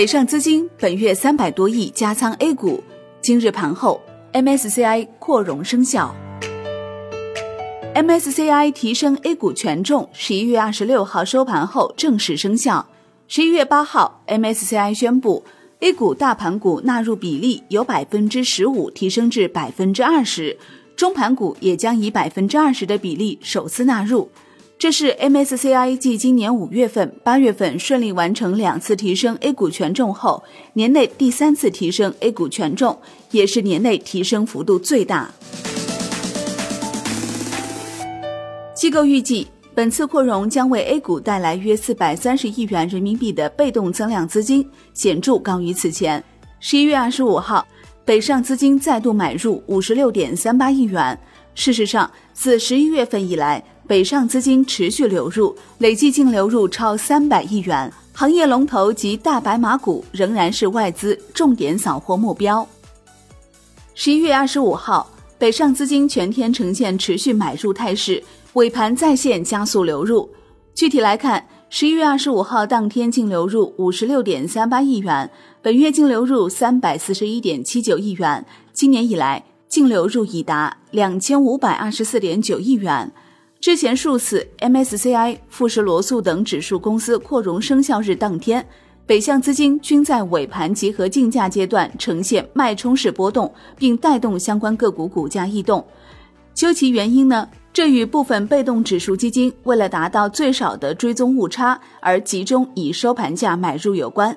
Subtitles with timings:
[0.00, 2.82] 北上资金本月三百多亿加仓 A 股，
[3.20, 4.00] 今日盘后
[4.32, 6.16] MSCI 扩容生效。
[7.94, 12.88] MSCI 提升 A 股权重，十一月二十六号收盘后正式生效。
[13.28, 15.44] 十一月八号，MSCI 宣布
[15.80, 20.56] A 股大盘股纳入比例由百分之十五提升至百分之二十，
[20.96, 24.30] 中盘股也将以百分之二十的比例首次纳入。
[24.80, 30.42] 这是 MSCI 继今年五月份、八月份顺利完成两次提升 A 股权重后，
[30.72, 32.98] 年内第三次提升 A 股权重，
[33.30, 35.30] 也是年内提升幅度最大。
[38.74, 46.24] 机构预计，本次扩容将为 A 股带来约四百三十亿元人民币的被动增量资金，显著高于此前。
[46.58, 47.66] 十一月二十五号，
[48.02, 51.20] 北上资金再度买入五十六点三八亿元。
[51.54, 57.92] 事实上，自十一月份以来，北上资金持续流入，累计净流入超三百亿元。
[58.12, 62.64] 行业龙头及大白马股仍然是外资重点扫货目标。
[63.96, 68.22] 十一月二十五号，北上资金全天呈现持续买入态势。
[68.52, 70.30] 尾盘再现加速流入，
[70.72, 75.28] 具体来看，十一月二十五号当天净流入五十六点三八亿元，
[75.60, 83.10] 本月净流入三百四十一点七九亿元，今年以来净流入已达两千五百二十四点九亿元。
[83.60, 88.66] 之前数次 MSCI、富时罗素等指数公司扩容生效日当天，
[89.04, 95.86] 北向资金均在尾盘集合竞价阶段呈现脉冲式波动，并带动相关个股股价异动。
[96.54, 97.46] 究其原因呢？
[97.70, 104.36] 这与部分被动指数基金为了达到最少的追踪误差而集中以收盘价买入有关。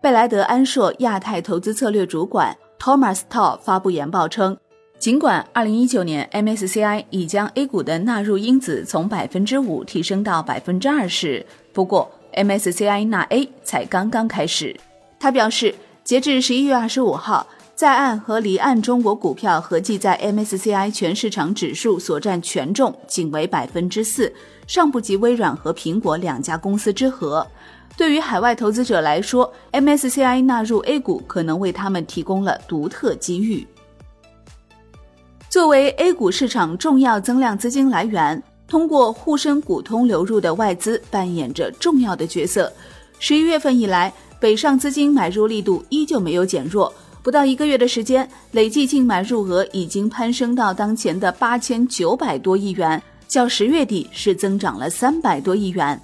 [0.00, 4.56] 贝莱德安硕亚太投资策略主管 Thomas Tao 发布研报称，
[4.98, 14.74] 尽管2019年 MSCI 已将 A 股的纳入因子从百分之五提升到百分之二十，不过 MSCI 纳 A 才刚刚开始。
[15.20, 17.46] 他表示，截至11月25号。
[17.76, 24.32] 在岸和离岸中国股票合计在 MSCI 全市场指数所占权重仅为百分之四，
[24.66, 27.46] 尚不及微软和苹果两家公司之和。
[27.94, 33.66] 对于海外投资者来说，MSCI 纳入 A 股可能为他们提供了独特机遇。
[35.56, 42.70] 作为 A 股市场重要增量资金来源，通过沪深股通流入的外资扮演着重要的角色。
[43.18, 46.92] 十一月份以来，北上资金买入力度依旧没有减弱。
[47.22, 55.98] 不到一个月的时间，累计净买入额已经攀升到当前的八千九百多亿元，较十月底是增长了三百多亿元。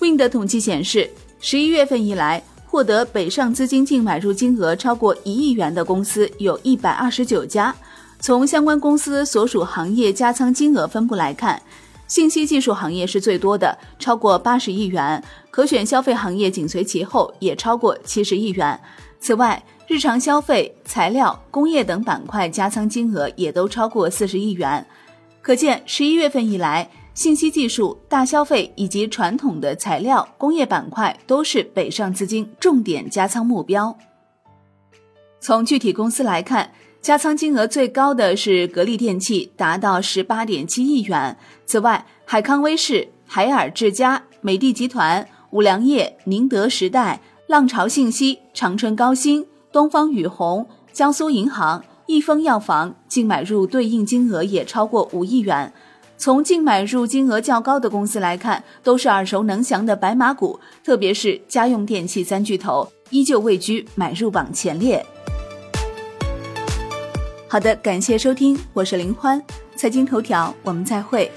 [0.00, 7.72] Wind 统计显示，十一月份以来获得北上资金净买入金额超过一亿元的公司有一百二十九家。
[8.22, 11.60] 从相关公司所属行业加仓金额分布来看，
[12.06, 18.80] 信息技术行业是最多的，超过八十亿元；可选消费行业紧随其后，也超过七十亿元。
[19.18, 24.86] 此外，日常消费、材料、工业等板块加仓金额也都超过四十亿元，
[25.40, 33.98] 可见十一月份以来，信息技术、大消费以及传统的材料、工业板块都是北上资金重点加仓目标。
[35.40, 36.70] 从具体公司来看，
[37.02, 41.36] 加仓金额最高的是格力电器，达到十八点七亿元。
[41.66, 49.44] 此外，海康威视、海尔智家、美的集团、五粮液、宁德时代、浪潮信息、长春高新。
[49.72, 55.72] 东方雨虹、江苏银行、益丰药房净买入对应金额也超过五亿元。
[56.16, 65.04] 从净买入金额较高的公司来看，都是耳熟能详的白马股，特别是家用电器三巨头，依旧位居买入榜前列。
[67.52, 69.38] 好的，感谢收听，我是林欢，
[69.76, 71.30] 财经头条，我们再会。